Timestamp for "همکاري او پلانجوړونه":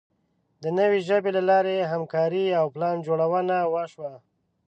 1.91-3.57